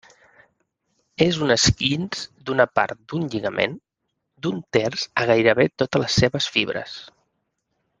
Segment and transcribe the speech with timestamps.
[1.25, 3.77] És un esquinç d'una part d'un lligament,
[4.47, 7.01] d'un terç a gairebé totes les seves fibres.